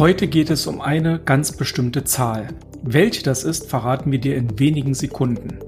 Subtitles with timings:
[0.00, 2.48] Heute geht es um eine ganz bestimmte Zahl.
[2.82, 5.58] Welche das ist, verraten wir dir in wenigen Sekunden.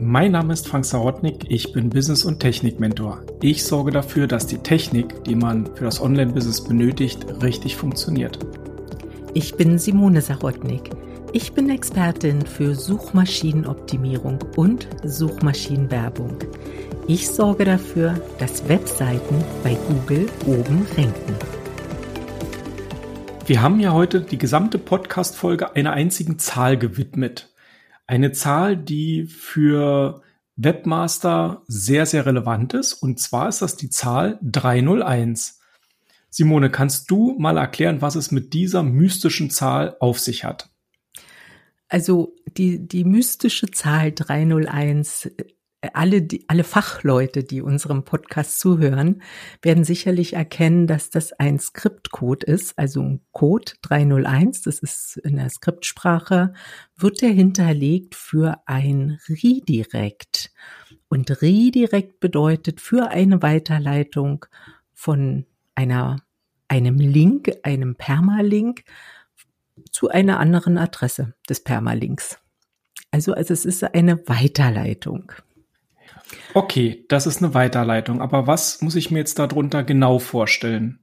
[0.00, 3.20] Mein Name ist Frank Sarotnik, ich bin Business- und Technik-Mentor.
[3.42, 8.38] Ich sorge dafür, dass die Technik, die man für das Online-Business benötigt, richtig funktioniert.
[9.34, 10.88] Ich bin Simone Sarotnik.
[11.34, 16.38] Ich bin Expertin für Suchmaschinenoptimierung und Suchmaschinenwerbung.
[17.08, 21.61] Ich sorge dafür, dass Webseiten bei Google oben ranken.
[23.52, 27.52] Wir haben ja heute die gesamte Podcast-Folge einer einzigen Zahl gewidmet.
[28.06, 30.22] Eine Zahl, die für
[30.56, 32.94] Webmaster sehr, sehr relevant ist.
[32.94, 35.60] Und zwar ist das die Zahl 301.
[36.30, 40.70] Simone, kannst du mal erklären, was es mit dieser mystischen Zahl auf sich hat?
[41.90, 45.30] Also die, die mystische Zahl 301
[45.92, 49.22] alle, die, alle Fachleute, die unserem Podcast zuhören,
[49.62, 55.36] werden sicherlich erkennen, dass das ein Skriptcode ist, also ein Code 301, das ist in
[55.36, 56.54] der Skriptsprache,
[56.96, 60.52] wird der hinterlegt für ein Redirect.
[61.08, 64.46] Und Redirect bedeutet für eine Weiterleitung
[64.94, 66.22] von einer,
[66.68, 68.84] einem Link, einem Permalink
[69.90, 72.38] zu einer anderen Adresse des Permalinks.
[73.10, 75.32] Also, also es ist eine Weiterleitung.
[76.54, 78.20] Okay, das ist eine Weiterleitung.
[78.20, 81.00] Aber was muss ich mir jetzt darunter genau vorstellen?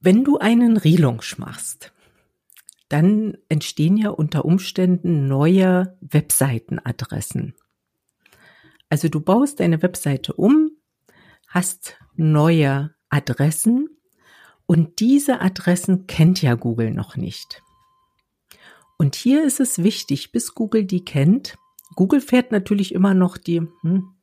[0.00, 1.92] Wenn du einen Relaunch machst,
[2.88, 7.54] dann entstehen ja unter Umständen neue Webseitenadressen.
[8.88, 10.72] Also du baust deine Webseite um,
[11.46, 13.88] hast neue Adressen
[14.66, 17.62] und diese Adressen kennt ja Google noch nicht.
[18.98, 21.56] Und hier ist es wichtig, bis Google die kennt.
[21.94, 24.14] Google fährt natürlich immer noch die, hm,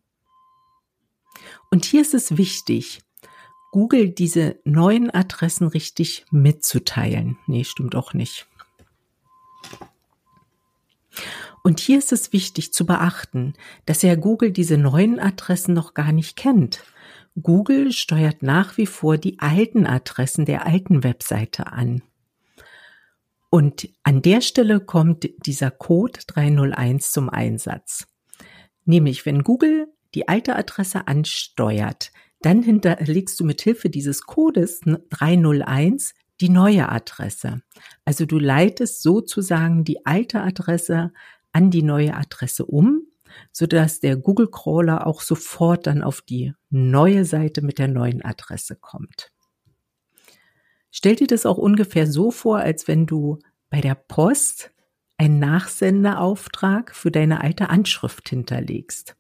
[1.70, 3.02] und hier ist es wichtig,
[3.72, 7.38] Google diese neuen Adressen richtig mitzuteilen.
[7.48, 8.48] Nee, stimmt auch nicht.
[11.64, 13.54] Und hier ist es wichtig zu beachten,
[13.86, 16.84] dass ja Google diese neuen Adressen noch gar nicht kennt.
[17.42, 22.02] Google steuert nach wie vor die alten Adressen der alten Webseite an.
[23.58, 28.06] Und an der Stelle kommt dieser Code 301 zum Einsatz.
[28.86, 36.14] Nämlich, wenn Google die alte Adresse ansteuert, dann hinterlegst du mit Hilfe dieses Codes 301
[36.40, 37.64] die neue Adresse.
[38.06, 41.12] Also du leitest sozusagen die alte Adresse
[41.52, 43.08] an die neue Adresse um,
[43.52, 48.76] sodass der Google Crawler auch sofort dann auf die neue Seite mit der neuen Adresse
[48.76, 49.32] kommt.
[50.92, 54.72] Stell dir das auch ungefähr so vor, als wenn du bei der Post
[55.17, 59.16] einen Nachsenderauftrag für deine alte Anschrift hinterlegst.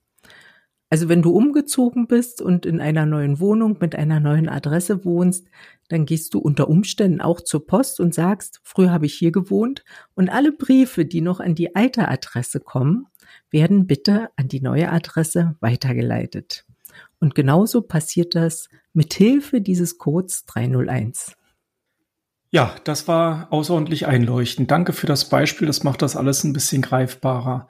[0.89, 5.47] Also wenn du umgezogen bist und in einer neuen Wohnung mit einer neuen Adresse wohnst,
[5.89, 9.83] dann gehst du unter Umständen auch zur Post und sagst, früher habe ich hier gewohnt
[10.15, 13.07] und alle Briefe, die noch an die alte Adresse kommen,
[13.51, 16.65] werden bitte an die neue Adresse weitergeleitet.
[17.19, 21.36] Und genauso passiert das mit Hilfe dieses Codes 301.
[22.49, 24.71] Ja, das war außerordentlich einleuchtend.
[24.71, 25.67] Danke für das Beispiel.
[25.67, 27.67] Das macht das alles ein bisschen greifbarer.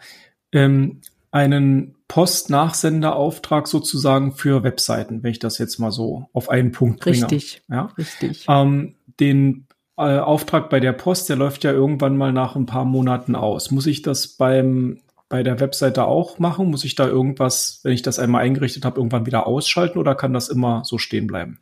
[0.52, 1.02] Ähm,
[1.32, 7.24] einen Postnachsenderauftrag sozusagen für Webseiten, wenn ich das jetzt mal so auf einen Punkt bringe.
[7.24, 7.90] Richtig, ja?
[7.98, 8.46] richtig.
[8.48, 9.68] Ähm, den
[9.98, 13.72] äh, Auftrag bei der Post, der läuft ja irgendwann mal nach ein paar Monaten aus.
[13.72, 15.00] Muss ich das beim
[15.30, 16.70] bei der Webseite auch machen?
[16.70, 20.34] Muss ich da irgendwas, wenn ich das einmal eingerichtet habe, irgendwann wieder ausschalten oder kann
[20.34, 21.60] das immer so stehen bleiben?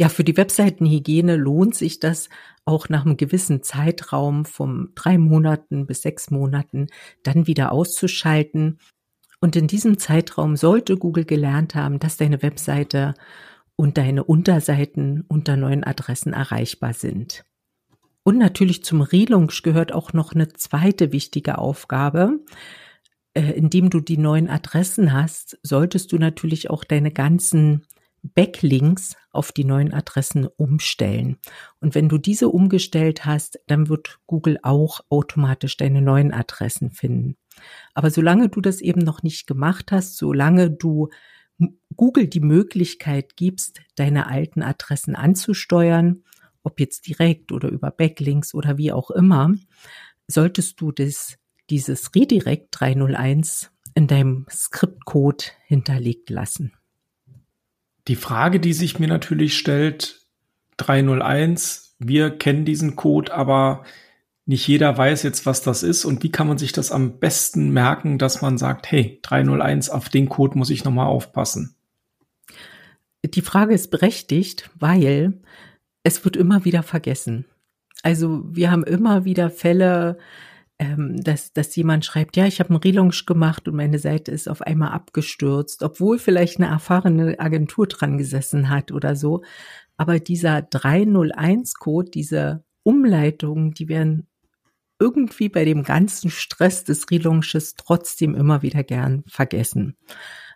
[0.00, 2.28] Ja, für die Webseitenhygiene lohnt sich das
[2.64, 6.86] auch nach einem gewissen Zeitraum von drei Monaten bis sechs Monaten
[7.24, 8.78] dann wieder auszuschalten.
[9.40, 13.14] Und in diesem Zeitraum sollte Google gelernt haben, dass deine Webseite
[13.74, 17.44] und deine Unterseiten unter neuen Adressen erreichbar sind.
[18.22, 22.40] Und natürlich zum Relaunch gehört auch noch eine zweite wichtige Aufgabe.
[23.34, 27.86] Äh, indem du die neuen Adressen hast, solltest du natürlich auch deine ganzen
[28.22, 31.38] Backlinks auf die neuen Adressen umstellen.
[31.80, 37.36] Und wenn du diese umgestellt hast, dann wird Google auch automatisch deine neuen Adressen finden.
[37.94, 41.08] Aber solange du das eben noch nicht gemacht hast, solange du
[41.96, 46.22] Google die Möglichkeit gibst, deine alten Adressen anzusteuern,
[46.62, 49.54] ob jetzt direkt oder über Backlinks oder wie auch immer,
[50.26, 51.38] solltest du das,
[51.70, 56.72] dieses Redirect 301 in deinem Skriptcode hinterlegt lassen.
[58.08, 60.22] Die Frage, die sich mir natürlich stellt,
[60.78, 63.84] 301, wir kennen diesen Code, aber
[64.46, 67.70] nicht jeder weiß jetzt, was das ist und wie kann man sich das am besten
[67.70, 71.74] merken, dass man sagt, hey, 301, auf den Code muss ich nochmal aufpassen.
[73.22, 75.40] Die Frage ist berechtigt, weil
[76.02, 77.44] es wird immer wieder vergessen.
[78.02, 80.16] Also wir haben immer wieder Fälle,
[80.78, 84.48] ähm, dass, dass jemand schreibt, ja, ich habe einen Relaunch gemacht und meine Seite ist
[84.48, 89.42] auf einmal abgestürzt, obwohl vielleicht eine erfahrene Agentur dran gesessen hat oder so.
[89.96, 94.28] Aber dieser 301-Code, diese Umleitungen, die werden
[95.00, 99.96] irgendwie bei dem ganzen Stress des Relaunches trotzdem immer wieder gern vergessen.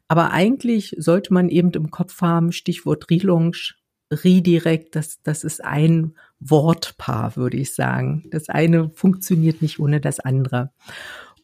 [0.08, 3.76] Aber eigentlich sollte man eben im Kopf haben, Stichwort Relaunch,
[4.12, 6.14] Redirect, das, das ist ein
[6.50, 8.24] Wortpaar, würde ich sagen.
[8.30, 10.72] Das eine funktioniert nicht ohne das andere.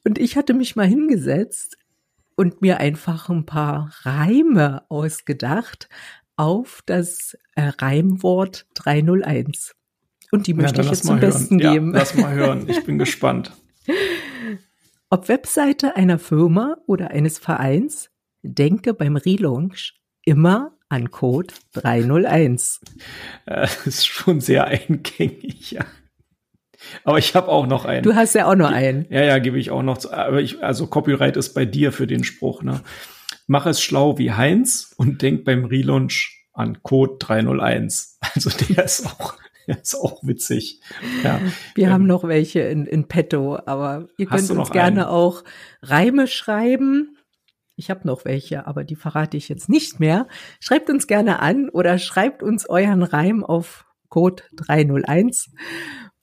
[0.05, 1.77] Und ich hatte mich mal hingesetzt
[2.37, 5.89] und mir einfach ein paar Reime ausgedacht
[6.37, 9.75] auf das äh, Reimwort 301.
[10.31, 11.21] Und die möchte ja, ich jetzt zum hören.
[11.21, 11.93] Besten ja, geben.
[11.93, 13.53] Lass mal hören, ich bin gespannt.
[15.11, 18.11] Ob Webseite einer Firma oder eines Vereins,
[18.43, 19.95] denke beim Relaunch
[20.25, 22.81] immer an Code 301.
[23.47, 25.85] Das ist schon sehr eingängig, ja.
[27.05, 28.03] Aber ich habe auch noch einen.
[28.03, 29.07] Du hast ja auch noch einen.
[29.11, 29.99] Ja, ja, gebe ich auch noch.
[29.99, 32.63] Zu, aber ich, also Copyright ist bei dir für den Spruch.
[32.63, 32.81] Ne?
[33.47, 38.19] Mach es schlau wie Heinz und denk beim Relaunch an Code 301.
[38.35, 39.35] Also der ist auch,
[39.67, 40.81] der ist auch witzig.
[41.25, 41.41] Ja.
[41.75, 45.15] Wir ähm, haben noch welche in, in petto, aber ihr könnt uns gerne einen?
[45.15, 45.45] auch
[45.83, 47.18] Reime schreiben
[47.79, 50.27] ich habe noch welche, aber die verrate ich jetzt nicht mehr.
[50.59, 55.53] Schreibt uns gerne an oder schreibt uns euren Reim auf Code 301.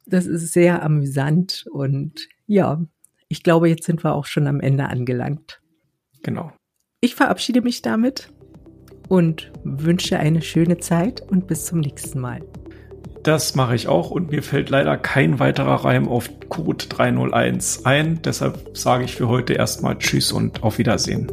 [0.06, 2.84] Das ist sehr amüsant und ja,
[3.30, 5.62] ich glaube, jetzt sind wir auch schon am Ende angelangt.
[6.24, 6.52] Genau.
[7.00, 8.30] Ich verabschiede mich damit
[9.08, 12.42] und wünsche eine schöne Zeit und bis zum nächsten Mal.
[13.24, 18.22] Das mache ich auch und mir fällt leider kein weiterer Reim auf Code 301 ein.
[18.22, 21.32] Deshalb sage ich für heute erstmal Tschüss und auf Wiedersehen.